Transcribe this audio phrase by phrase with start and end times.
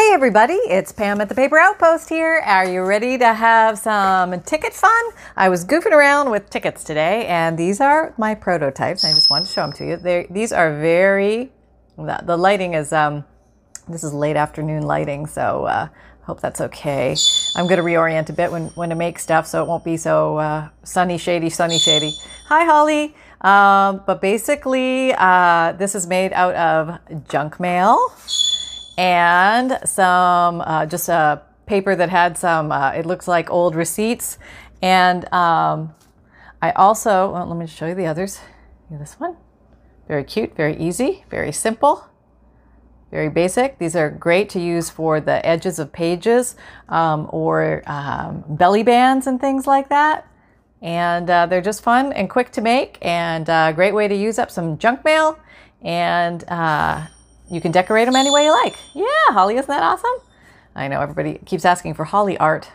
[0.00, 2.42] Hey everybody, it's Pam at the Paper Outpost here.
[2.46, 5.04] Are you ready to have some ticket fun?
[5.36, 9.04] I was goofing around with tickets today, and these are my prototypes.
[9.04, 9.96] I just wanted to show them to you.
[9.98, 11.52] They're, these are very,
[11.98, 13.24] the, the lighting is, um,
[13.90, 15.88] this is late afternoon lighting, so uh,
[16.22, 17.14] hope that's okay.
[17.54, 19.98] I'm going to reorient a bit when, when I make stuff so it won't be
[19.98, 22.14] so uh, sunny, shady, sunny, shady.
[22.46, 23.14] Hi, Holly.
[23.42, 27.98] Um, but basically, uh, this is made out of junk mail
[28.96, 34.38] and some uh, just a paper that had some, uh, it looks like old receipts.
[34.82, 35.94] And um,
[36.60, 38.40] I also, well, let me show you the others.
[38.90, 39.36] This one,
[40.08, 42.06] very cute, very easy, very simple.
[43.10, 43.78] Very basic.
[43.78, 46.54] These are great to use for the edges of pages
[46.88, 50.28] um, or um, belly bands and things like that.
[50.80, 54.14] And uh, they're just fun and quick to make and a uh, great way to
[54.14, 55.38] use up some junk mail.
[55.82, 57.06] And uh,
[57.50, 58.76] you can decorate them any way you like.
[58.94, 60.10] Yeah, Holly, isn't that awesome?
[60.74, 62.70] I know everybody keeps asking for Holly art.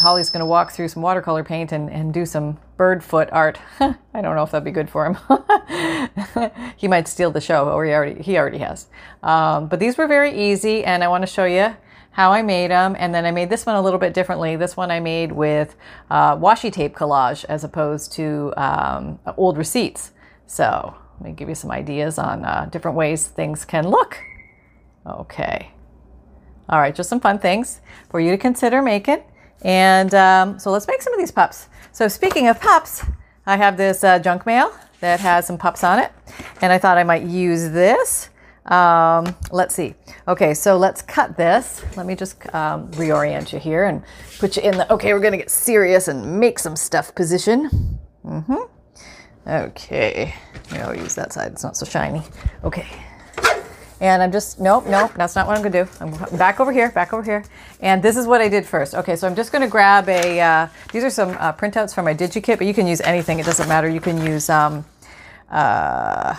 [0.00, 3.58] Holly's going to walk through some watercolor paint and, and do some bird foot art.
[3.80, 6.50] I don't know if that'd be good for him.
[6.76, 8.88] he might steal the show, or he already he already has.
[9.22, 11.74] Um, but these were very easy, and I want to show you
[12.12, 12.94] how I made them.
[12.98, 14.56] And then I made this one a little bit differently.
[14.56, 15.76] This one I made with
[16.10, 20.12] uh, washi tape collage as opposed to um, old receipts.
[20.46, 24.18] So let me give you some ideas on uh, different ways things can look.
[25.06, 25.70] Okay.
[26.68, 29.22] All right, just some fun things for you to consider making.
[29.62, 31.68] And um, so let's make some of these pups.
[31.92, 33.04] So speaking of pups,
[33.44, 36.12] I have this uh, junk mail that has some pups on it,
[36.62, 38.30] and I thought I might use this.
[38.66, 39.94] Um, let's see.
[40.28, 41.82] Okay, so let's cut this.
[41.96, 44.02] Let me just um, reorient you here and
[44.38, 44.90] put you in the.
[44.92, 47.98] Okay, we're gonna get serious and make some stuff position.
[48.24, 49.48] Mm-hmm.
[49.48, 50.34] Okay,
[50.78, 51.52] I'll use that side.
[51.52, 52.22] It's not so shiny.
[52.64, 52.86] Okay.
[54.00, 55.90] And I'm just, nope, nope, that's not what I'm gonna do.
[56.00, 57.44] I'm back over here, back over here.
[57.80, 58.94] And this is what I did first.
[58.94, 62.14] Okay, so I'm just gonna grab a, uh, these are some uh, printouts from my
[62.14, 63.90] DigiKit, but you can use anything, it doesn't matter.
[63.90, 64.86] You can use, um,
[65.50, 66.34] uh,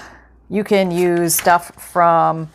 [0.50, 2.50] you can use stuff from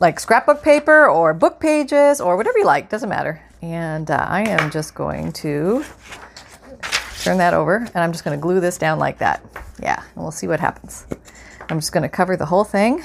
[0.00, 3.40] like scrapbook paper or book pages or whatever you like, doesn't matter.
[3.62, 5.84] And uh, I am just going to
[7.26, 9.42] turn that over and I'm just going to glue this down like that.
[9.82, 11.06] Yeah, and we'll see what happens.
[11.68, 13.02] I'm just going to cover the whole thing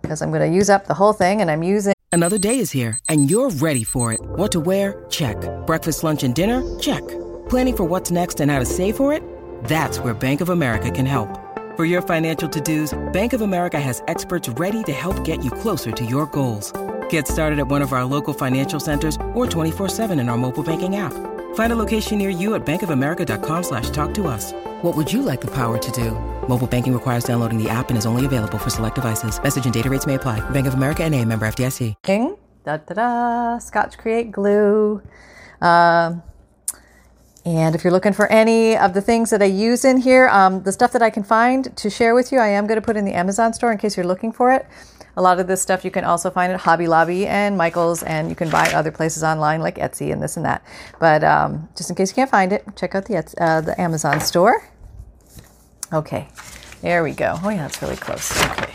[0.00, 1.92] because I'm going to use up the whole thing and I'm using.
[2.10, 4.20] Another day is here and you're ready for it.
[4.22, 5.04] What to wear?
[5.10, 5.36] Check.
[5.66, 6.62] Breakfast, lunch, and dinner?
[6.78, 7.06] Check.
[7.48, 9.22] Planning for what's next and how to save for it?
[9.64, 11.38] That's where Bank of America can help.
[11.76, 15.90] For your financial to-dos, Bank of America has experts ready to help get you closer
[15.90, 16.72] to your goals.
[17.08, 20.96] Get started at one of our local financial centers or 24-7 in our mobile banking
[20.96, 21.31] app.
[21.54, 24.52] Find a location near you at bankofamerica.com slash talk to us.
[24.82, 26.10] What would you like the power to do?
[26.46, 29.42] Mobile banking requires downloading the app and is only available for select devices.
[29.42, 30.40] Message and data rates may apply.
[30.50, 31.94] Bank of America and a member FDIC.
[32.64, 35.02] Da da da, Scotch Create glue.
[35.60, 36.22] Um,
[37.44, 40.62] and if you're looking for any of the things that I use in here, um,
[40.62, 42.96] the stuff that I can find to share with you, I am going to put
[42.96, 44.66] in the Amazon store in case you're looking for it.
[45.16, 48.30] A lot of this stuff you can also find at Hobby Lobby and Michael's, and
[48.30, 50.64] you can buy other places online like Etsy and this and that.
[50.98, 54.20] But um, just in case you can't find it, check out the uh, the Amazon
[54.20, 54.66] store.
[55.92, 56.28] Okay,
[56.80, 57.38] there we go.
[57.42, 58.32] Oh yeah, that's really close.
[58.52, 58.72] Okay.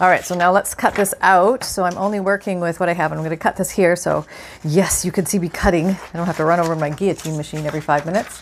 [0.00, 1.64] All right, so now let's cut this out.
[1.64, 3.10] So I'm only working with what I have.
[3.10, 3.96] and I'm going to cut this here.
[3.96, 4.24] So
[4.62, 5.88] yes, you can see me cutting.
[5.88, 8.40] I don't have to run over my guillotine machine every five minutes.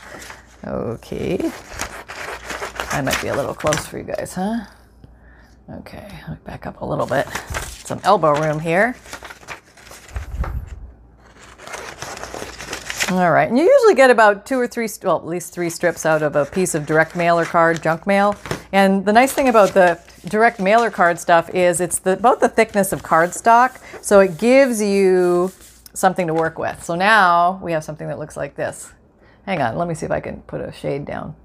[0.66, 1.50] Okay.
[2.90, 4.66] I might be a little close for you guys, huh?
[5.68, 6.08] Okay,
[6.44, 7.26] back up a little bit.
[7.84, 8.96] Some elbow room here.
[13.10, 16.04] All right, and you usually get about two or three, well, at least three strips
[16.04, 18.34] out of a piece of direct mail or card, junk mail.
[18.72, 22.48] And the nice thing about the direct mailer card stuff is it's the, about the
[22.48, 25.52] thickness of cardstock, so it gives you
[25.94, 26.82] something to work with.
[26.82, 28.92] So now we have something that looks like this.
[29.44, 31.36] Hang on, let me see if I can put a shade down.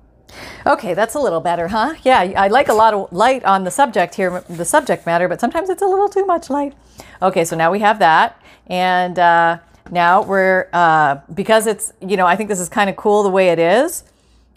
[0.66, 1.96] Okay, that's a little better, huh?
[2.04, 5.40] Yeah, I like a lot of light on the subject here, the subject matter, but
[5.40, 6.74] sometimes it's a little too much light.
[7.22, 8.42] Okay, so now we have that.
[8.68, 9.60] And uh,
[9.90, 13.30] now we're, uh, because it's, you know, I think this is kind of cool the
[13.30, 14.04] way it is.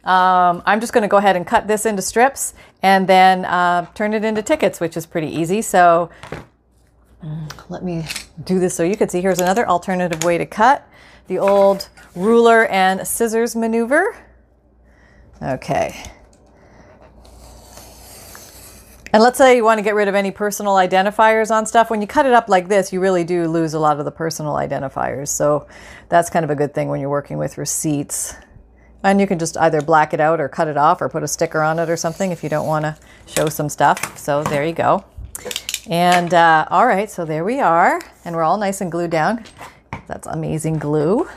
[0.05, 3.87] Um, I'm just going to go ahead and cut this into strips and then uh,
[3.95, 5.63] turn it into tickets, which is pretty easy.
[5.63, 6.11] So
[7.23, 8.05] mm, let me
[8.45, 9.23] do this so you can see.
[9.23, 10.87] Here's another alternative way to cut
[11.27, 14.15] the old ruler and scissors maneuver.
[15.43, 16.03] Okay.
[19.15, 21.89] And let's say you want to get rid of any personal identifiers on stuff.
[21.89, 24.11] When you cut it up like this, you really do lose a lot of the
[24.11, 25.29] personal identifiers.
[25.29, 25.69] So
[26.09, 28.35] that's kind of a good thing when you're working with receipts.
[29.05, 31.29] And you can just either black it out or cut it off or put a
[31.29, 32.97] sticker on it or something if you don't want to
[33.27, 34.19] show some stuff.
[34.19, 35.05] So there you go.
[35.89, 38.01] And uh, all right, so there we are.
[38.25, 39.45] And we're all nice and glued down.
[40.09, 41.29] That's amazing glue.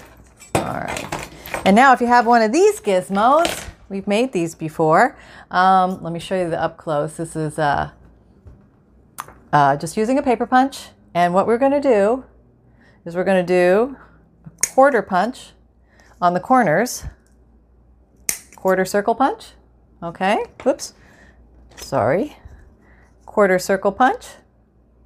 [0.56, 1.30] All right.
[1.64, 5.18] And now if you have one of these gizmos, we've made these before.
[5.52, 7.18] Um, let me show you the up close.
[7.18, 7.92] This is uh,
[9.52, 10.90] uh, just using a paper punch.
[11.14, 12.26] And what we're going to do
[13.06, 13.98] is we're going to do
[14.46, 15.52] a quarter punch
[16.22, 17.06] on the corners.
[18.56, 19.54] Quarter circle punch.
[20.04, 20.44] Okay.
[20.64, 20.94] Whoops.
[21.76, 22.38] Sorry.
[23.26, 24.28] Quarter circle punch.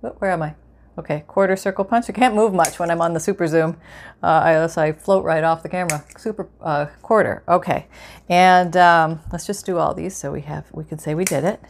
[0.02, 0.56] Where am I?
[0.98, 2.10] Okay, quarter circle punch.
[2.10, 3.78] I can't move much when I'm on the super zoom.
[4.22, 6.04] Uh, I, so I float right off the camera.
[6.18, 7.44] Super uh, quarter.
[7.48, 7.88] Okay,
[8.28, 11.46] and um, let's just do all these so we have we can say we did
[11.46, 11.62] it.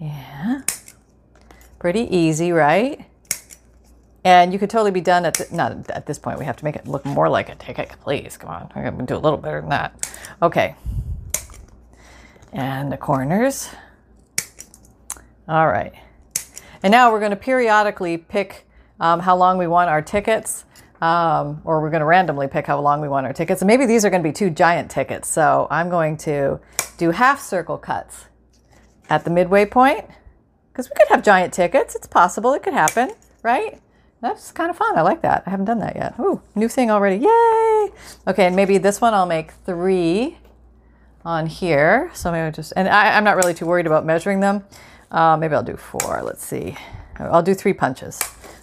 [0.00, 0.62] Yeah,
[1.78, 3.04] pretty easy, right?
[4.24, 6.38] And you could totally be done at the, not at this point.
[6.38, 7.90] We have to make it look more like a ticket.
[8.00, 8.72] Please, come on.
[8.74, 10.10] I'm gonna do a little better than that.
[10.42, 10.76] Okay,
[12.54, 13.68] and the corners.
[15.46, 15.92] All right.
[16.82, 18.66] And now we're going to periodically pick
[19.00, 20.64] um, how long we want our tickets,
[21.00, 23.60] um, or we're going to randomly pick how long we want our tickets.
[23.62, 25.28] And maybe these are going to be two giant tickets.
[25.28, 26.60] So I'm going to
[26.96, 28.26] do half circle cuts
[29.08, 30.06] at the midway point
[30.72, 31.94] because we could have giant tickets.
[31.94, 32.54] It's possible.
[32.54, 33.12] It could happen,
[33.42, 33.80] right?
[34.20, 34.98] That's kind of fun.
[34.98, 35.44] I like that.
[35.46, 36.14] I haven't done that yet.
[36.20, 37.16] Ooh, new thing already.
[37.16, 37.90] Yay!
[38.26, 40.36] Okay, and maybe this one I'll make three
[41.24, 42.10] on here.
[42.12, 44.64] So maybe I'll just, and I, I'm not really too worried about measuring them.
[45.10, 46.22] Uh, maybe I'll do four.
[46.22, 46.76] Let's see.
[47.18, 48.18] I'll do three punches.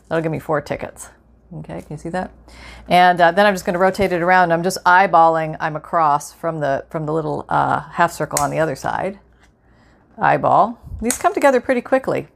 [0.07, 1.09] That'll give me four tickets.
[1.53, 2.31] Okay, can you see that?
[2.89, 4.51] And uh, then I'm just going to rotate it around.
[4.51, 5.55] I'm just eyeballing.
[5.59, 9.19] I'm across from the from the little uh, half circle on the other side.
[10.17, 10.79] Eyeball.
[11.01, 12.27] These come together pretty quickly.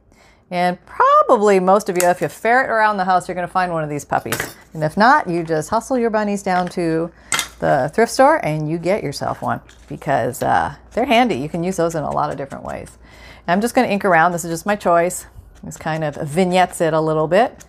[0.50, 3.72] And probably most of you, if you ferret around the house, you're going to find
[3.72, 4.54] one of these puppies.
[4.74, 7.10] And if not, you just hustle your bunnies down to
[7.58, 11.36] the thrift store and you get yourself one because uh, they're handy.
[11.36, 12.98] You can use those in a lot of different ways.
[13.46, 14.32] I'm just going to ink around.
[14.32, 15.26] This is just my choice.
[15.62, 17.64] This kind of vignettes it a little bit.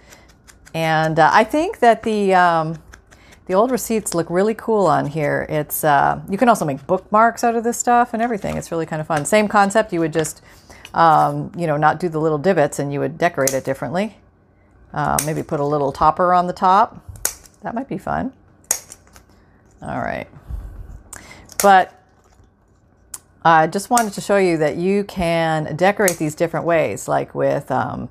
[0.73, 2.81] And uh, I think that the um,
[3.45, 5.45] the old receipts look really cool on here.
[5.49, 8.57] It's uh, you can also make bookmarks out of this stuff and everything.
[8.57, 9.25] It's really kind of fun.
[9.25, 9.93] Same concept.
[9.93, 10.41] You would just
[10.93, 14.17] um, you know not do the little divots and you would decorate it differently.
[14.93, 17.03] Uh, maybe put a little topper on the top.
[17.61, 18.33] That might be fun.
[19.81, 20.27] All right.
[21.61, 22.02] But
[23.45, 27.69] I just wanted to show you that you can decorate these different ways, like with
[27.71, 28.09] um,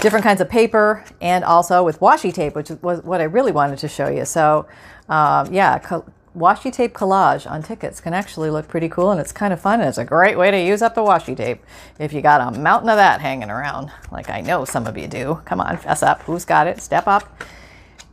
[0.00, 3.78] different kinds of paper and also with washi tape, which was what I really wanted
[3.80, 4.24] to show you.
[4.24, 4.66] So,
[5.08, 5.78] um, yeah,
[6.36, 9.80] washi tape collage on tickets can actually look pretty cool and it's kind of fun.
[9.80, 11.64] And it's a great way to use up the washi tape
[11.98, 15.08] if you got a mountain of that hanging around, like I know some of you
[15.08, 15.40] do.
[15.44, 16.22] Come on, fess up.
[16.22, 16.80] Who's got it?
[16.80, 17.42] Step up.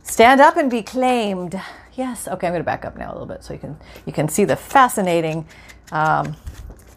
[0.04, 1.60] Stand up and be claimed.
[1.94, 2.28] Yes.
[2.28, 4.28] Okay, I'm going to back up now a little bit so you can you can
[4.28, 5.46] see the fascinating
[5.92, 6.36] um,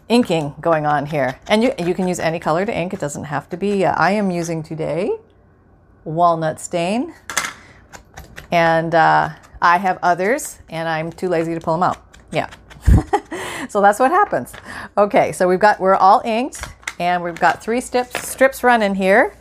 [0.08, 1.40] inking going on here.
[1.48, 2.92] And you, you can use any color to ink.
[2.92, 3.84] It doesn't have to be.
[3.84, 5.10] Uh, I am using today
[6.04, 7.14] walnut stain.
[8.50, 11.98] And uh, I have others, and I'm too lazy to pull them out.
[12.30, 12.48] Yeah.
[13.68, 14.52] so that's what happens.
[14.96, 16.62] Okay, so we've got, we're all inked,
[16.98, 19.36] and we've got three strips, strips running here.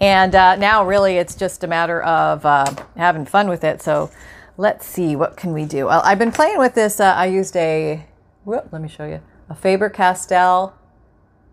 [0.00, 3.82] And uh, now really it's just a matter of uh, having fun with it.
[3.82, 4.10] So
[4.56, 5.86] let's see, what can we do?
[5.86, 7.00] Well, I've been playing with this.
[7.00, 8.06] Uh, I used a
[8.44, 10.76] whoop, let me show you a Faber Castell.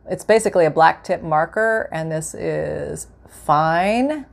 [0.09, 4.25] It's basically a black tip marker, and this is fine.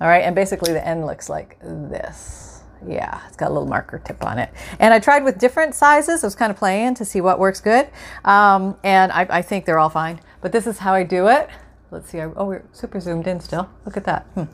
[0.00, 2.62] All right, and basically the end looks like this.
[2.84, 4.50] Yeah, it's got a little marker tip on it.
[4.80, 6.24] And I tried with different sizes.
[6.24, 7.88] I was kind of playing to see what works good.
[8.24, 10.20] Um, and I, I, think they're all fine.
[10.40, 11.48] But this is how I do it.
[11.92, 12.20] Let's see.
[12.20, 13.68] Oh, we're super zoomed in still.
[13.84, 14.22] Look at that.
[14.34, 14.44] Hmm.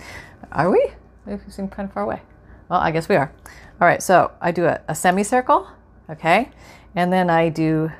[0.51, 0.91] Are we?
[1.25, 2.21] We seem kind of far away.
[2.69, 3.33] Well, I guess we are.
[3.81, 5.69] All right, so I do a, a semicircle,
[6.11, 6.51] okay?
[6.97, 7.93] And then I do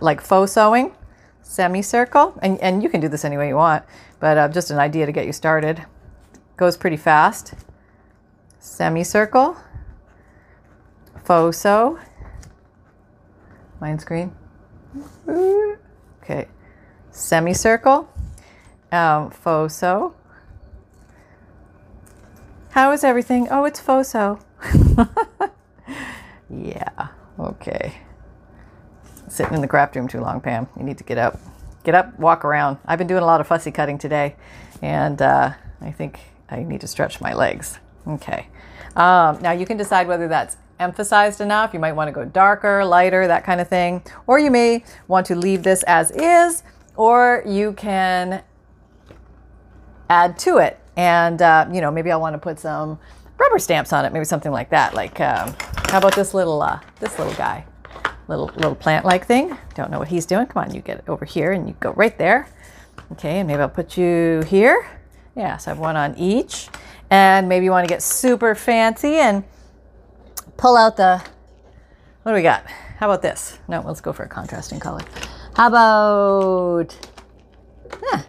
[0.00, 0.92] like faux sewing,
[1.42, 3.84] semicircle, and, and you can do this any way you want,
[4.18, 5.84] but uh, just an idea to get you started.
[6.56, 7.52] Goes pretty fast.
[8.60, 9.58] Semicircle,
[11.22, 11.98] faux sew,
[13.78, 14.34] mine screen.
[16.22, 16.48] Okay,
[17.16, 18.08] semicircle,
[18.92, 19.32] um,
[19.68, 20.14] sew.
[22.70, 23.48] How is everything?
[23.50, 24.42] Oh, it's foso.
[26.50, 27.08] yeah.
[27.38, 27.94] Okay.
[29.28, 30.68] Sitting in the craft room too long, Pam.
[30.76, 31.40] You need to get up.
[31.84, 32.78] Get up, walk around.
[32.84, 34.36] I've been doing a lot of fussy cutting today,
[34.82, 36.20] and uh, I think
[36.50, 37.78] I need to stretch my legs.
[38.06, 38.48] Okay.
[38.94, 41.72] Um, now you can decide whether that's emphasized enough.
[41.72, 44.02] You might want to go darker, lighter, that kind of thing.
[44.26, 46.62] Or you may want to leave this as is,
[46.96, 48.42] or you can
[50.08, 50.80] add to it.
[50.96, 52.98] And, uh, you know, maybe I want to put some
[53.38, 54.94] rubber stamps on it, maybe something like that.
[54.94, 55.54] Like, um,
[55.88, 57.64] how about this little, uh, this little guy?
[58.28, 59.56] Little, little plant-like thing.
[59.74, 60.46] Don't know what he's doing.
[60.46, 62.48] Come on, you get over here and you go right there.
[63.12, 64.88] Okay, and maybe I'll put you here.
[65.36, 66.68] Yeah, so I have one on each.
[67.08, 69.44] And maybe you want to get super fancy and
[70.56, 71.22] pull out the,
[72.22, 72.66] what do we got?
[72.66, 73.58] How about this?
[73.68, 75.02] No, let's go for a contrasting color.
[75.56, 76.94] How about,
[78.12, 78.22] yeah,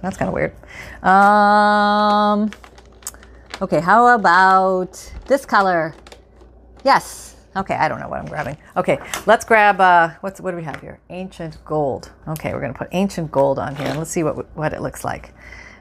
[0.00, 0.54] that's kind of weird.
[1.04, 2.50] Um,
[3.60, 5.94] okay, how about this color?
[6.82, 7.36] Yes.
[7.54, 8.56] Okay, I don't know what I'm grabbing.
[8.74, 10.98] Okay, let's grab, uh, what's, what do we have here?
[11.10, 12.10] Ancient gold.
[12.26, 14.80] Okay, we're going to put ancient gold on here and let's see what, what it
[14.80, 15.34] looks like.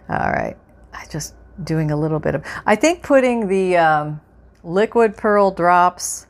[0.09, 0.57] All right,
[0.93, 4.19] I just doing a little bit of, I think putting the um,
[4.61, 6.26] liquid pearl drops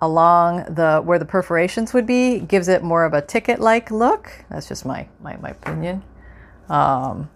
[0.00, 4.44] along the, where the perforations would be gives it more of a ticket-like look.
[4.48, 6.02] That's just my, my, my opinion.
[6.68, 7.28] Um,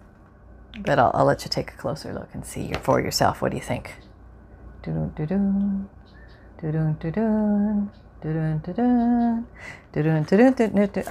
[0.79, 3.41] but I'll, I'll let you take a closer look and see for yourself.
[3.41, 3.95] What do you think?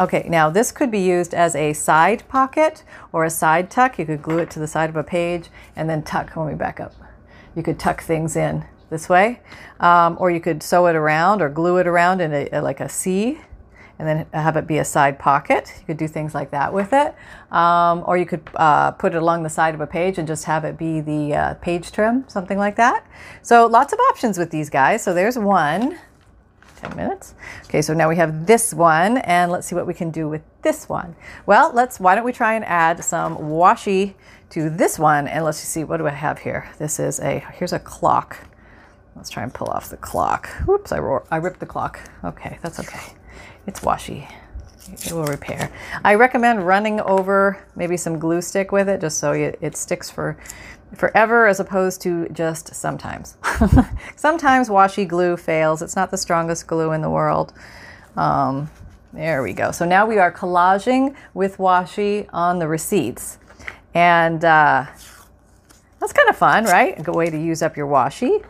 [0.00, 2.82] Okay, now this could be used as a side pocket
[3.12, 3.99] or a side tuck.
[3.99, 6.37] You could glue it to the side of a page and then tuck.
[6.37, 6.92] Let me back up.
[7.54, 9.41] You could tuck things in this way,
[9.81, 12.88] um, or you could sew it around or glue it around in a, like a
[12.88, 13.41] C
[13.99, 15.73] and then have it be a side pocket.
[15.79, 17.14] You could do things like that with it.
[17.53, 20.45] Um, or you could uh, put it along the side of a page and just
[20.45, 23.07] have it be the uh, page trim, something like that.
[23.43, 25.03] So lots of options with these guys.
[25.03, 25.99] So there's one.
[26.76, 27.35] 10 minutes.
[27.64, 30.43] Okay, so now we have this one, and let's see what we can do with
[30.61, 31.17] this one.
[31.47, 34.14] Well, let's, why don't we try and add some washi
[34.50, 36.69] to this one, and let's see, what do I have here?
[36.79, 38.37] This is a, here's a clock.
[39.16, 40.50] Let's try and pull off the clock.
[40.68, 40.99] Oops, I,
[41.30, 42.00] I ripped the clock.
[42.25, 43.12] Okay, that's okay.
[43.66, 44.30] It's washi.
[44.92, 45.73] It will repair.
[46.04, 50.37] I recommend running over maybe some glue stick with it just so it sticks for
[50.94, 53.37] forever as opposed to just sometimes.
[54.16, 55.80] sometimes washi glue fails.
[55.80, 57.52] It's not the strongest glue in the world.
[58.16, 58.71] Um,
[59.12, 59.71] there we go.
[59.71, 63.38] So now we are collaging with washi on the receipts.
[63.94, 64.87] And uh,
[66.00, 66.99] that's kind of fun, right?
[66.99, 68.44] A good way to use up your washi.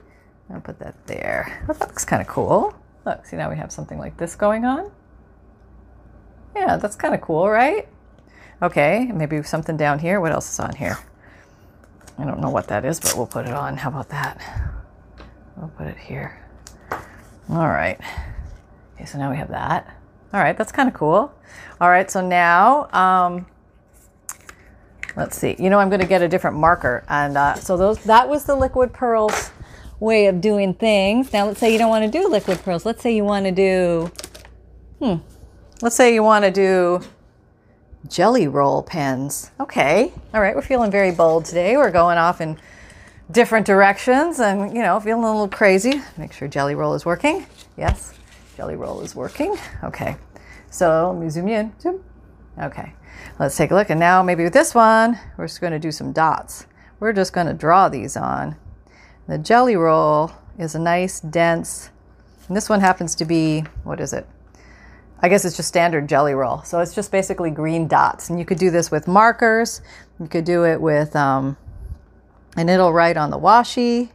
[0.52, 1.64] I'll put that there.
[1.66, 2.74] That looks kind of cool.
[3.06, 4.90] Look, see now we have something like this going on.
[6.54, 7.88] Yeah, that's kind of cool, right?
[8.62, 10.20] Okay, maybe something down here.
[10.20, 10.98] What else is on here?
[12.18, 13.76] I don't know what that is, but we'll put it on.
[13.76, 14.40] How about that?
[15.56, 16.40] We'll put it here.
[17.50, 17.98] All right.
[18.94, 19.96] Okay, so now we have that.
[20.32, 21.34] All right, that's kind of cool.
[21.80, 23.46] All right, so now, um,
[25.16, 25.56] let's see.
[25.58, 28.44] You know, I'm going to get a different marker, and uh, so those that was
[28.44, 29.50] the liquid pearls
[30.00, 31.32] way of doing things.
[31.32, 32.84] Now, let's say you don't want to do liquid pearls.
[32.84, 34.10] Let's say you want to do,
[34.98, 35.16] hmm,
[35.82, 37.02] Let's say you want to do
[38.08, 39.50] jelly roll pens.
[39.58, 40.12] Okay.
[40.32, 40.54] All right.
[40.54, 41.76] We're feeling very bold today.
[41.76, 42.58] We're going off in
[43.30, 46.00] different directions and, you know, feeling a little crazy.
[46.16, 47.44] Make sure jelly roll is working.
[47.76, 48.14] Yes.
[48.56, 49.56] Jelly roll is working.
[49.82, 50.16] Okay.
[50.70, 51.72] So let me zoom in.
[51.80, 52.02] Zoom.
[52.58, 52.94] Okay.
[53.38, 53.90] Let's take a look.
[53.90, 56.66] And now maybe with this one, we're just going to do some dots.
[57.00, 58.56] We're just going to draw these on.
[59.26, 61.90] The jelly roll is a nice, dense,
[62.48, 64.26] and this one happens to be, what is it?
[65.20, 66.62] I guess it's just standard jelly roll.
[66.62, 68.28] So it's just basically green dots.
[68.28, 69.80] And you could do this with markers.
[70.20, 71.56] You could do it with, um,
[72.56, 74.10] and it'll write on the washi.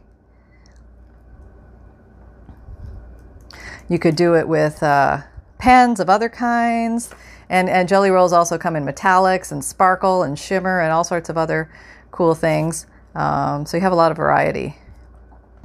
[3.88, 5.22] You could do it with uh,
[5.58, 7.10] pens of other kinds.
[7.48, 11.28] And, and jelly rolls also come in metallics and sparkle and shimmer and all sorts
[11.28, 11.68] of other
[12.12, 12.86] cool things.
[13.16, 14.76] Um, so you have a lot of variety.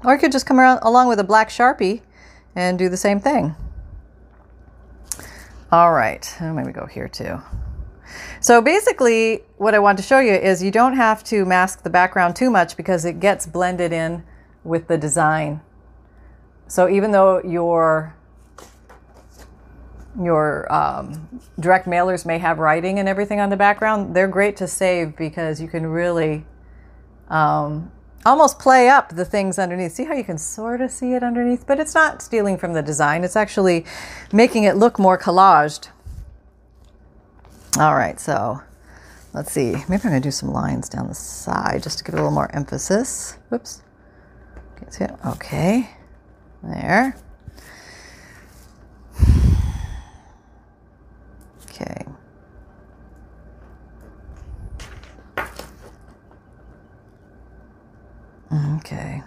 [0.05, 2.01] Or you could just come around along with a black sharpie
[2.55, 3.55] and do the same thing.
[5.71, 7.41] All right, and maybe go here too.
[8.39, 11.89] So basically, what I want to show you is you don't have to mask the
[11.89, 14.23] background too much because it gets blended in
[14.63, 15.61] with the design.
[16.67, 18.15] So even though your
[20.21, 24.67] your um, direct mailers may have writing and everything on the background, they're great to
[24.67, 26.45] save because you can really
[27.27, 27.91] um,
[28.25, 29.93] almost play up the things underneath.
[29.93, 32.81] See how you can sort of see it underneath, but it's not stealing from the
[32.81, 33.23] design.
[33.23, 33.85] It's actually
[34.33, 35.89] making it look more collaged.
[37.77, 38.61] All right, so
[39.33, 39.71] let's see.
[39.71, 42.21] Maybe I'm going to do some lines down the side just to give it a
[42.21, 43.37] little more emphasis.
[43.49, 43.81] Whoops.
[45.25, 45.89] Okay,
[46.63, 47.15] there.
[51.67, 52.05] Okay.
[58.51, 59.23] Okay.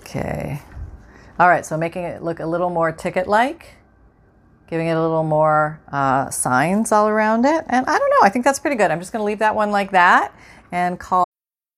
[0.00, 0.62] Okay.
[1.38, 3.74] All right, so making it look a little more ticket-like,
[4.68, 7.64] giving it a little more uh, signs all around it.
[7.68, 8.90] And I don't know, I think that's pretty good.
[8.90, 10.32] I'm just going to leave that one like that
[10.72, 11.25] and call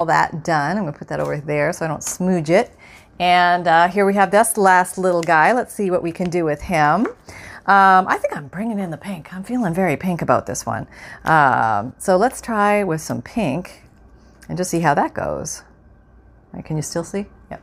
[0.00, 0.78] all that done.
[0.78, 2.74] I'm going to put that over there so I don't smooge it.
[3.20, 5.52] And uh, here we have this last little guy.
[5.52, 7.06] Let's see what we can do with him.
[7.66, 9.32] Um, I think I'm bringing in the pink.
[9.34, 10.86] I'm feeling very pink about this one.
[11.24, 13.82] Um, so let's try with some pink
[14.48, 15.62] and just see how that goes.
[16.52, 17.26] Right, can you still see?
[17.50, 17.62] Yep.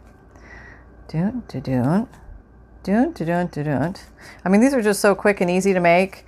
[1.08, 2.08] Doon, doon, doon,
[2.84, 3.96] doon, doon, doon.
[4.46, 6.26] I mean, these are just so quick and easy to make.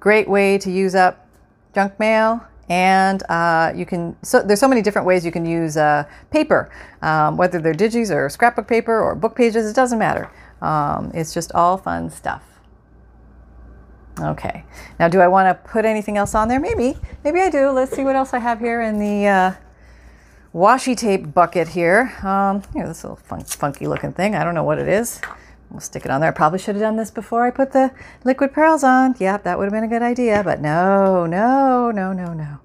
[0.00, 1.28] Great way to use up
[1.72, 5.76] junk mail and uh, you can so there's so many different ways you can use
[5.76, 6.70] uh, paper
[7.02, 10.30] um, whether they're digis or scrapbook paper or book pages it doesn't matter.
[10.62, 12.44] Um, it's just all fun stuff.
[14.20, 14.64] Okay.
[14.98, 16.60] Now do i want to put anything else on there?
[16.60, 16.96] Maybe.
[17.24, 17.70] Maybe i do.
[17.70, 19.52] Let's see what else i have here in the uh,
[20.54, 22.12] washi tape bucket here.
[22.22, 24.36] Um, here this little fun, funky looking thing.
[24.36, 25.20] I don't know what it is
[25.70, 26.30] We'll stick it on there.
[26.30, 27.92] I probably should have done this before I put the
[28.24, 29.14] liquid pearls on.
[29.18, 32.58] Yep, that would have been a good idea, but no, no, no, no, no.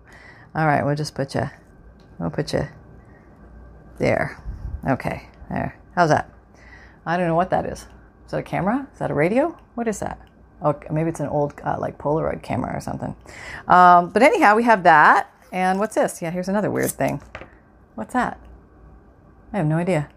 [0.55, 1.49] All right, we'll just put you,
[2.17, 2.67] we'll put you
[3.99, 4.41] there.
[4.87, 5.77] Okay, there.
[5.95, 6.31] How's that?
[7.05, 7.85] I don't know what that is.
[8.25, 8.87] Is that a camera?
[8.91, 9.57] Is that a radio?
[9.75, 10.19] What is that?
[10.61, 13.15] Oh, maybe it's an old uh, like Polaroid camera or something.
[13.67, 15.31] Um, but anyhow, we have that.
[15.51, 16.21] And what's this?
[16.21, 17.21] Yeah, here's another weird thing.
[17.93, 18.39] What's that?
[19.53, 20.09] I have no idea.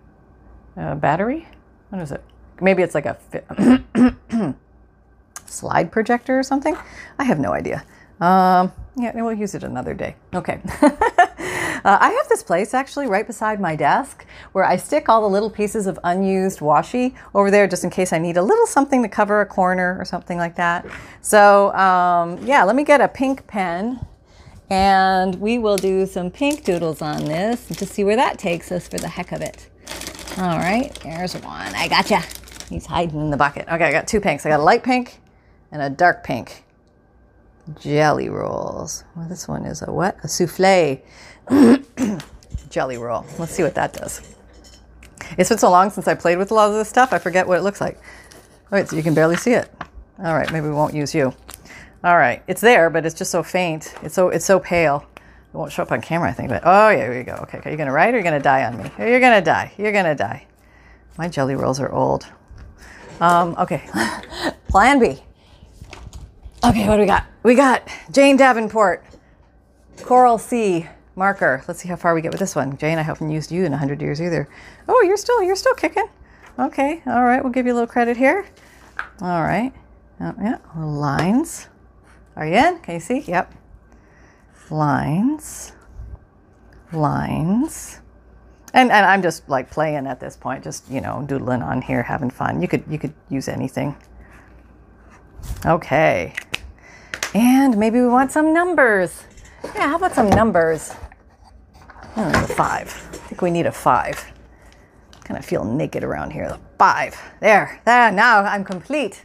[0.77, 1.49] A battery?
[1.91, 2.25] What is it?
[2.61, 3.17] Maybe it's like a
[5.47, 6.77] slide projector or something.
[7.19, 7.85] I have no idea.
[8.21, 10.17] Um, yeah, we'll use it another day.
[10.35, 10.61] Okay.
[10.83, 10.91] uh,
[11.85, 15.51] I have this place actually right beside my desk where I stick all the little
[15.51, 19.09] pieces of unused washi over there just in case I need a little something to
[19.09, 20.85] cover a corner or something like that.
[21.21, 24.05] So, um, yeah, let me get a pink pen
[24.71, 28.89] and we will do some pink doodles on this to see where that takes us
[28.89, 29.69] for the heck of it.
[30.39, 31.75] All right, there's one.
[31.75, 32.23] I gotcha.
[32.69, 33.67] He's hiding in the bucket.
[33.69, 34.45] Okay, I got two pinks.
[34.45, 35.21] I got a light pink
[35.73, 36.65] and a dark pink.
[37.81, 39.05] Jelly rolls.
[39.15, 40.17] Well, this one is a what?
[40.23, 41.03] A souffle
[42.71, 43.25] jelly roll.
[43.39, 44.35] Let's see what that does.
[45.37, 47.47] It's been so long since I played with a lot of this stuff, I forget
[47.47, 47.99] what it looks like.
[48.71, 49.71] Wait, so you can barely see it.
[50.19, 51.35] All right, maybe we won't use you.
[52.05, 53.95] All right, it's there, but it's just so faint.
[54.03, 55.07] It's so it's so pale.
[55.17, 56.49] It won't show up on camera, I think.
[56.49, 57.35] But oh yeah, here you go.
[57.43, 57.71] Okay, okay.
[57.71, 58.91] You're gonna ride or you're gonna die on me?
[58.99, 59.73] You're gonna die.
[59.77, 60.47] You're gonna die.
[61.17, 62.27] My jelly rolls are old.
[63.21, 63.83] Um, okay,
[64.69, 65.23] plan B.
[66.65, 67.27] Okay, what do we got?
[67.43, 69.05] We got Jane Davenport,
[70.03, 71.65] Coral Sea marker.
[71.67, 72.77] Let's see how far we get with this one.
[72.77, 74.49] Jane, I haven't used you in 100 years either.
[74.89, 76.09] Oh, you're still, you're still kicking.
[76.59, 78.47] Okay, all right, we'll give you a little credit here.
[79.21, 79.73] All right,
[80.21, 81.69] oh, yeah, lines.
[82.37, 82.79] Are you in?
[82.81, 83.21] Can you see?
[83.21, 83.53] Yep.
[84.71, 85.73] Lines,
[86.93, 88.01] lines
[88.79, 92.03] and and I'm just like playing at this point, just you know, doodling on here,
[92.03, 92.63] having fun.
[92.63, 93.97] You could you could use anything.
[95.67, 96.35] Okay,
[97.35, 99.25] and maybe we want some numbers.
[99.75, 100.95] Yeah, how about some numbers?
[102.17, 102.87] Oh, a five.
[103.13, 104.25] I think we need a five.
[105.25, 106.49] Kind of feel naked around here.
[106.49, 107.21] The Five.
[107.41, 107.81] There.
[107.85, 108.13] There.
[108.13, 109.25] Now I'm complete.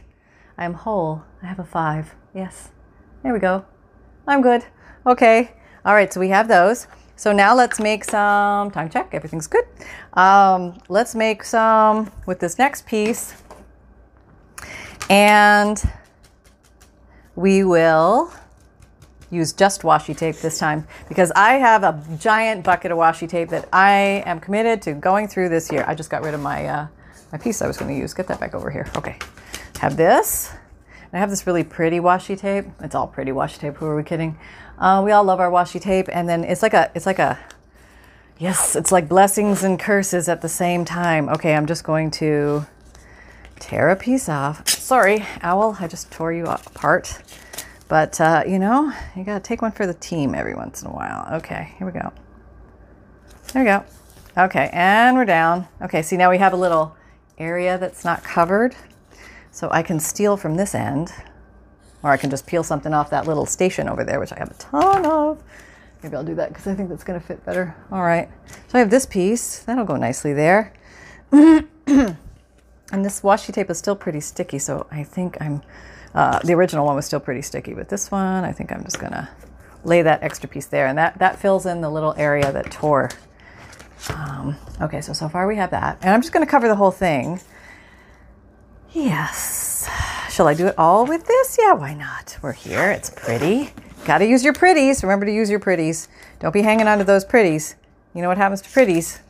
[0.58, 1.22] I'm whole.
[1.42, 2.14] I have a five.
[2.34, 2.70] Yes.
[3.22, 3.64] There we go.
[4.26, 4.64] I'm good.
[5.06, 5.52] Okay.
[5.84, 6.12] All right.
[6.12, 6.88] So we have those.
[7.16, 9.64] So now let's make some, time check, everything's good.
[10.14, 13.34] Um, let's make some with this next piece.
[15.08, 15.82] And
[17.36, 18.32] we will
[19.30, 23.48] use just washi tape this time because I have a giant bucket of washi tape
[23.50, 25.84] that I am committed to going through this year.
[25.86, 26.86] I just got rid of my, uh,
[27.32, 28.14] my piece I was going to use.
[28.14, 28.90] Get that back over here.
[28.96, 29.18] Okay.
[29.80, 30.52] Have this.
[31.12, 32.66] I have this really pretty washi tape.
[32.80, 33.76] It's all pretty washi tape.
[33.76, 34.36] Who are we kidding?
[34.78, 37.38] Uh, we all love our washi tape, and then it's like a, it's like a,
[38.38, 41.28] yes, it's like blessings and curses at the same time.
[41.28, 42.66] Okay, I'm just going to
[43.60, 44.68] tear a piece off.
[44.68, 47.22] Sorry, owl, I just tore you apart.
[47.88, 50.92] But uh, you know, you gotta take one for the team every once in a
[50.92, 51.28] while.
[51.36, 52.12] Okay, here we go.
[53.52, 53.84] There we go.
[54.36, 55.68] Okay, and we're down.
[55.82, 56.96] Okay, see now we have a little
[57.38, 58.74] area that's not covered.
[59.52, 61.12] So I can steal from this end,
[62.04, 64.50] or I can just peel something off that little station over there, which I have
[64.50, 65.42] a ton of.
[66.02, 67.74] Maybe I'll do that because I think that's going to fit better.
[67.90, 68.28] All right.
[68.68, 69.60] So I have this piece.
[69.60, 70.74] That'll go nicely there.
[71.32, 71.66] and
[72.92, 75.62] this washi tape is still pretty sticky, so I think I'm,
[76.14, 79.00] uh, the original one was still pretty sticky, but this one, I think I'm just
[79.00, 79.26] going to
[79.82, 80.86] lay that extra piece there.
[80.86, 83.08] And that, that fills in the little area that tore
[84.10, 85.96] Um, okay, so so far we have that.
[86.02, 87.40] And I'm just going to cover the whole thing.
[88.92, 89.63] Yes.
[90.34, 91.56] Shall I do it all with this?
[91.60, 92.36] Yeah, why not?
[92.42, 92.90] We're here.
[92.90, 93.72] It's pretty.
[94.04, 95.04] Got to use your pretties.
[95.04, 96.08] Remember to use your pretties.
[96.40, 97.76] Don't be hanging on to those pretties.
[98.14, 99.20] You know what happens to pretties?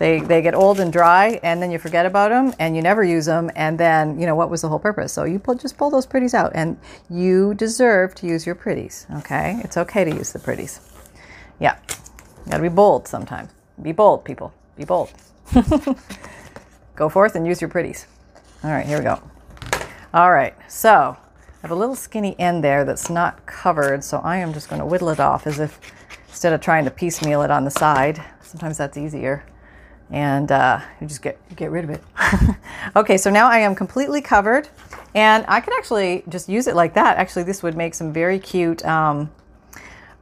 [0.00, 3.04] They, they get old and dry, and then you forget about them, and you never
[3.04, 5.12] use them, and then you know what was the whole purpose?
[5.12, 6.76] So you pull, just pull those pretties out, and
[7.08, 9.06] you deserve to use your pretties.
[9.18, 10.80] Okay, it's okay to use the pretties.
[11.60, 11.78] Yeah,
[12.50, 13.52] gotta be bold sometimes.
[13.80, 14.52] Be bold, people.
[14.76, 15.12] Be bold.
[16.96, 18.08] Go forth and use your pretties.
[18.64, 19.22] All right, here we go.
[20.14, 24.36] All right, so I have a little skinny end there that's not covered, so I
[24.36, 25.80] am just going to whittle it off as if
[26.28, 28.22] instead of trying to piecemeal it on the side.
[28.40, 29.44] Sometimes that's easier
[30.10, 32.00] and uh, you just get get rid of it.
[32.96, 34.68] okay, so now I am completely covered,
[35.16, 37.16] and I could actually just use it like that.
[37.16, 39.32] Actually, this would make some very cute um,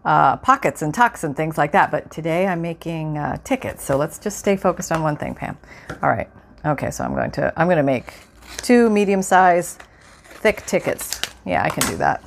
[0.06, 1.90] uh, pockets and tucks and things like that.
[1.90, 5.58] But today I'm making uh, tickets, so let's just stay focused on one thing, Pam.
[6.02, 6.30] All right.
[6.64, 8.14] Okay, so I'm going to I'm going to make
[8.58, 9.82] two medium-sized
[10.24, 11.20] thick tickets.
[11.44, 12.22] Yeah, I can do that.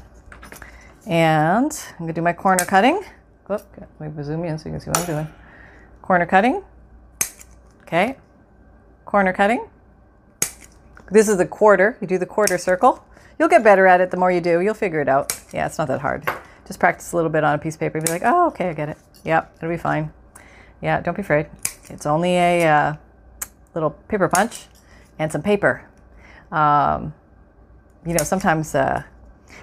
[1.07, 3.01] And I'm to do my corner cutting.
[3.47, 3.61] Whoop,
[3.99, 5.27] let me zoom in so you can see what I'm doing.
[6.01, 6.63] Corner cutting
[7.85, 8.17] Okay,
[9.05, 9.69] corner cutting.
[11.11, 11.97] This is the quarter.
[12.01, 13.05] You do the quarter circle.
[13.38, 14.59] You'll get better at it the more you do.
[14.59, 15.39] You'll figure it out.
[15.53, 16.27] Yeah, it's not that hard.
[16.65, 18.69] Just practice a little bit on a piece of paper and be like, oh, okay,
[18.69, 18.97] I get it.
[19.23, 20.11] Yep, it'll be fine.
[20.81, 21.45] Yeah, don't be afraid.
[21.89, 22.95] It's only a uh,
[23.75, 24.65] little paper punch
[25.19, 25.88] and some paper.
[26.56, 27.13] Um,
[28.06, 29.04] you know, sometimes uh,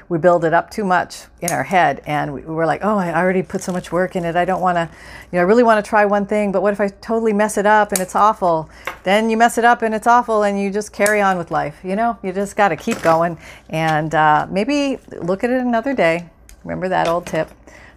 [0.08, 3.14] we build it up too much in our head and we, are like oh i
[3.14, 4.36] already put so much work in it.
[4.36, 4.88] I don't want to
[5.30, 7.56] you know i really want to try one thing but what if i totally mess
[7.56, 8.68] it up and it's awful?
[9.04, 11.80] Then you mess it up and it's awful and you just carry on with life
[11.82, 12.18] you know?
[12.22, 13.38] You just got to keep going
[13.70, 16.28] and uh, maybe look at it another day.
[16.62, 17.50] Remember that old tip.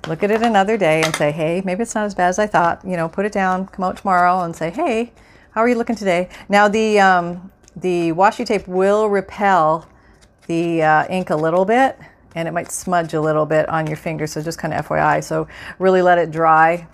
[0.08, 2.48] Look at it another day and say hey maybe it's not as bad as i
[2.48, 2.82] thought.
[2.86, 5.12] You know put it down come out tomorrow and say hey
[5.56, 6.28] how are you looking today?
[6.50, 9.88] Now the um, the washi tape will repel
[10.48, 11.98] the uh, ink a little bit
[12.36, 14.28] and it might smudge a little bit on your finger.
[14.28, 15.24] So just kind of FYI.
[15.24, 15.48] So
[15.80, 16.88] really let it dry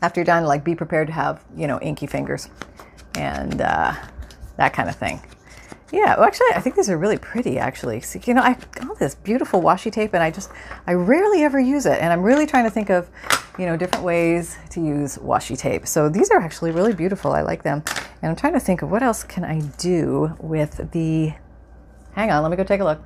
[0.00, 0.44] after you're done.
[0.44, 2.48] Like be prepared to have, you know, inky fingers
[3.16, 3.94] and uh,
[4.56, 5.20] that kind of thing.
[5.94, 7.56] Yeah, well, actually, I think these are really pretty.
[7.56, 10.50] Actually, so, you know, I got this beautiful washi tape, and I just,
[10.88, 13.08] I rarely ever use it, and I'm really trying to think of,
[13.58, 15.86] you know, different ways to use washi tape.
[15.86, 17.32] So these are actually really beautiful.
[17.32, 17.84] I like them,
[18.22, 21.34] and I'm trying to think of what else can I do with the
[22.14, 23.02] Hang on, let me go take a look.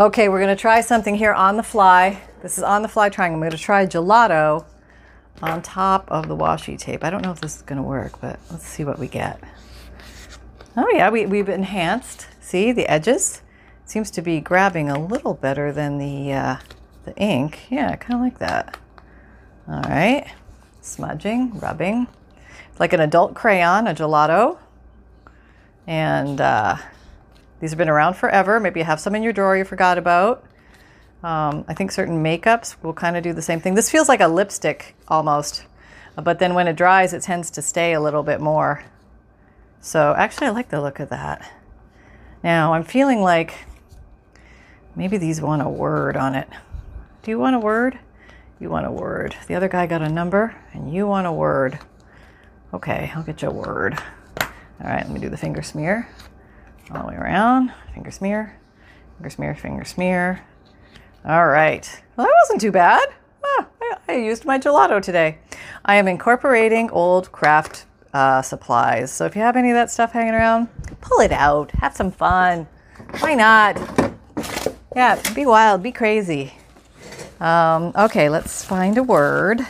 [0.00, 2.20] Okay, we're going to try something here on the fly.
[2.42, 3.32] This is on the fly trying.
[3.32, 4.64] I'm going to try gelato
[5.40, 7.04] on top of the washi tape.
[7.04, 9.40] I don't know if this is going to work, but let's see what we get.
[10.74, 12.28] Oh yeah, we, we've enhanced.
[12.40, 13.42] See the edges?
[13.84, 16.56] Seems to be grabbing a little better than the, uh,
[17.04, 17.66] the ink.
[17.70, 18.78] Yeah, I kind of like that.
[19.68, 20.26] All right,
[20.80, 22.06] smudging, rubbing.
[22.78, 24.58] Like an adult crayon, a gelato.
[25.86, 26.76] And uh,
[27.60, 28.58] these have been around forever.
[28.58, 30.44] Maybe you have some in your drawer you forgot about.
[31.22, 33.74] Um, I think certain makeups will kind of do the same thing.
[33.74, 35.66] This feels like a lipstick almost,
[36.16, 38.84] but then when it dries, it tends to stay a little bit more.
[39.84, 41.52] So actually, I like the look of that.
[42.44, 43.52] Now I'm feeling like
[44.94, 46.48] maybe these want a word on it.
[47.22, 47.98] Do you want a word?
[48.60, 49.34] You want a word.
[49.48, 51.80] The other guy got a number, and you want a word.
[52.72, 53.98] Okay, I'll get you a word.
[54.40, 56.08] All right, let me do the finger smear
[56.92, 57.72] all the way around.
[57.92, 58.56] Finger smear,
[59.16, 60.44] finger smear, finger smear.
[61.24, 62.02] All right.
[62.16, 63.08] Well, that wasn't too bad.
[63.44, 65.38] Ah, I, I, used my gelato today.
[65.84, 69.10] I am incorporating old craft uh, supplies.
[69.10, 70.68] So if you have any of that stuff hanging around,
[71.00, 71.70] pull it out.
[71.72, 72.66] Have some fun.
[73.20, 73.78] Why not?
[74.94, 76.52] Yeah, be wild, be crazy.
[77.40, 79.60] Um, okay, let's find a word.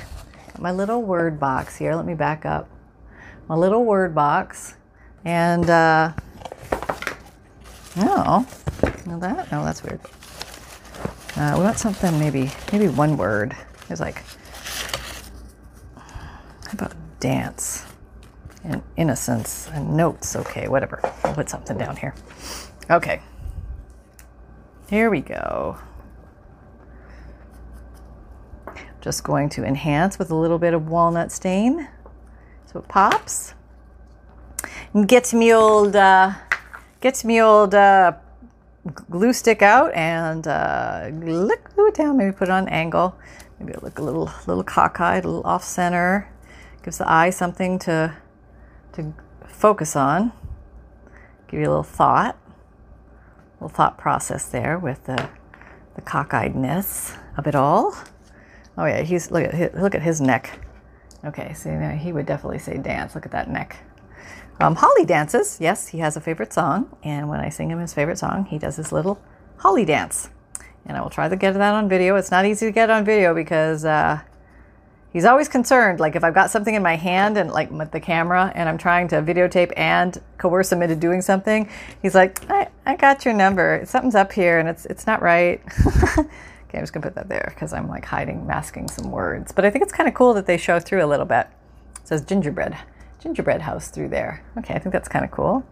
[0.58, 1.94] My little word box here.
[1.94, 2.68] Let me back up.
[3.48, 4.74] My little word box.
[5.24, 6.12] And uh,
[7.96, 8.46] no.
[9.06, 9.50] No, that?
[9.50, 10.00] No, that's weird.
[11.36, 13.56] Uh, we want something maybe, maybe one word.
[13.88, 14.22] There's like,
[15.96, 17.86] how about dance
[18.64, 20.36] and innocence and notes?
[20.36, 21.00] Okay, whatever.
[21.24, 22.14] I'll put something down here.
[22.90, 23.20] Okay.
[24.88, 25.78] Here we go.
[29.00, 31.88] Just going to enhance with a little bit of walnut stain
[32.66, 33.54] so it pops.
[34.94, 36.34] And get me old uh,
[37.00, 38.12] gets me old uh,
[39.10, 42.16] glue stick out and uh, glue it down.
[42.16, 43.16] Maybe put it on an angle.
[43.58, 46.28] Maybe look a little little cockeyed, a little off center.
[46.82, 48.16] Gives the eye something to
[48.92, 49.12] to
[49.46, 50.32] focus on.
[51.48, 52.36] Give you a little thought,
[53.60, 55.28] a little thought process there with the
[55.94, 57.94] the cockeyedness of it all.
[58.76, 60.60] Oh yeah, he's look at his, look at his neck.
[61.24, 63.14] Okay, so now he would definitely say dance.
[63.14, 63.76] Look at that neck.
[64.60, 65.58] Um, Holly dances.
[65.60, 66.96] Yes, he has a favorite song.
[67.02, 69.20] And when I sing him his favorite song, he does his little
[69.58, 70.30] Holly dance.
[70.84, 72.16] And I will try to get that on video.
[72.16, 74.20] It's not easy to get on video because uh,
[75.12, 76.00] he's always concerned.
[76.00, 78.78] Like if I've got something in my hand and like with the camera and I'm
[78.78, 81.68] trying to videotape and coerce him into doing something,
[82.00, 83.82] he's like, I, I got your number.
[83.84, 85.60] Something's up here and it's it's not right.
[86.18, 86.26] okay,
[86.74, 89.52] I'm just gonna put that there because I'm like hiding, masking some words.
[89.52, 91.46] But I think it's kind of cool that they show through a little bit.
[91.96, 92.76] It says gingerbread,
[93.20, 94.42] gingerbread house through there.
[94.58, 95.64] Okay, I think that's kind of cool.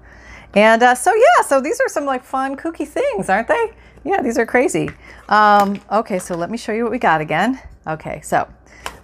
[0.54, 3.72] And uh, so yeah, so these are some like fun, kooky things, aren't they?
[4.04, 4.90] Yeah, these are crazy.
[5.28, 7.60] Um, okay, so let me show you what we got again.
[7.86, 8.48] Okay, so,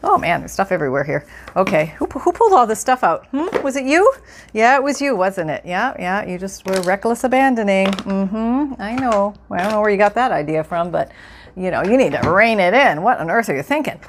[0.06, 1.26] oh man, there's stuff everywhere here.
[1.56, 3.26] Okay, who, who pulled all this stuff out?
[3.26, 3.48] Hmm?
[3.62, 4.10] Was it you?
[4.52, 5.62] Yeah, it was you, wasn't it?
[5.66, 7.88] Yeah, yeah, you just were reckless abandoning.
[7.88, 9.34] Mm-hmm, I know.
[9.50, 11.10] I don't know where you got that idea from, but,
[11.56, 13.02] you know, you need to rein it in.
[13.02, 14.00] What on earth are you thinking?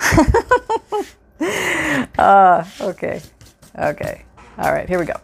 [2.20, 3.22] uh, okay,
[3.78, 4.24] okay.
[4.60, 5.20] All right, here we go.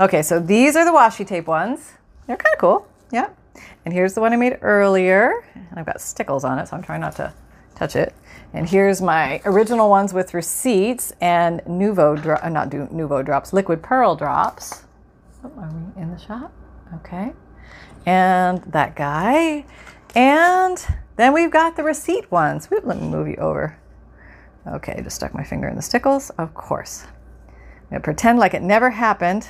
[0.00, 1.92] Okay, so these are the washi tape ones.
[2.26, 2.88] They're kind of cool.
[3.12, 3.28] Yeah.
[3.84, 5.44] And here's the one I made earlier.
[5.54, 7.32] And I've got stickles on it, so I'm trying not to
[7.74, 8.14] touch it.
[8.52, 13.82] And here's my original ones with receipts and Nuvo, dro- uh, not Nuvo drops, liquid
[13.82, 14.84] pearl drops.
[15.42, 16.52] Oh, are we in the shop?
[16.94, 17.32] Okay.
[18.06, 19.64] And that guy.
[20.14, 22.68] And then we've got the receipt ones.
[22.70, 23.76] Let me move you over.
[24.66, 26.30] Okay, just stuck my finger in the stickles.
[26.30, 27.06] Of course.
[27.46, 29.48] I'm going to pretend like it never happened.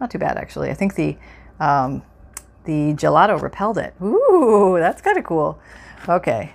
[0.00, 0.70] Not too bad, actually.
[0.70, 1.16] I think the
[1.60, 2.02] um,
[2.64, 3.94] the gelato repelled it.
[4.02, 5.58] Ooh, that's kind of cool.
[6.08, 6.52] Okay.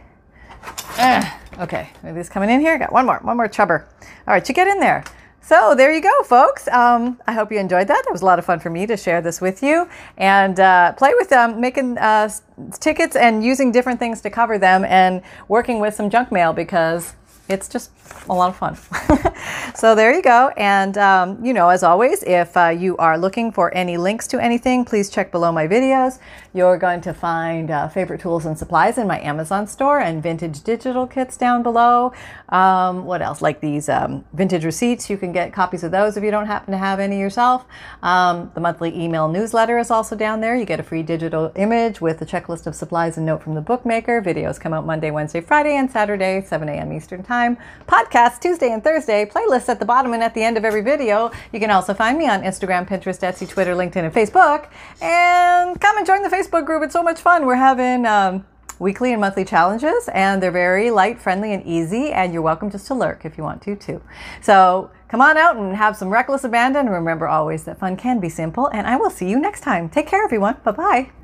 [0.99, 2.77] Eh, okay, are these coming in here?
[2.77, 3.87] Got one more, one more chubber.
[4.27, 5.05] All right, you get in there.
[5.41, 6.67] So there you go, folks.
[6.67, 8.03] Um, I hope you enjoyed that.
[8.05, 10.91] It was a lot of fun for me to share this with you and uh,
[10.91, 12.29] play with them, making uh,
[12.81, 17.15] tickets and using different things to cover them and working with some junk mail because
[17.49, 17.91] it's just
[18.29, 18.77] a lot of fun.
[19.75, 20.51] so there you go.
[20.55, 24.39] And, um, you know, as always, if uh, you are looking for any links to
[24.39, 26.19] anything, please check below my videos.
[26.53, 30.63] You're going to find uh, favorite tools and supplies in my Amazon store and vintage
[30.63, 32.13] digital kits down below.
[32.49, 33.41] Um, what else?
[33.41, 35.09] Like these um, vintage receipts.
[35.09, 37.65] You can get copies of those if you don't happen to have any yourself.
[38.03, 40.55] Um, the monthly email newsletter is also down there.
[40.55, 43.61] You get a free digital image with a checklist of supplies and note from the
[43.61, 44.21] bookmaker.
[44.21, 46.93] Videos come out Monday, Wednesday, Friday, and Saturday, 7 a.m.
[46.93, 47.57] Eastern Time.
[47.87, 49.25] Podcast Tuesday and Thursday.
[49.25, 51.31] Playlists at the bottom and at the end of every video.
[51.53, 54.67] You can also find me on Instagram, Pinterest, Etsy, Twitter, LinkedIn, and Facebook.
[55.01, 56.83] And come and join the Facebook group.
[56.83, 57.45] It's so much fun.
[57.45, 58.45] We're having um,
[58.79, 62.11] weekly and monthly challenges, and they're very light, friendly, and easy.
[62.11, 64.01] And you're welcome just to lurk if you want to, too.
[64.41, 66.89] So come on out and have some reckless abandon.
[66.89, 68.67] Remember always that fun can be simple.
[68.67, 69.87] And I will see you next time.
[69.87, 70.57] Take care, everyone.
[70.65, 71.18] Bye bye.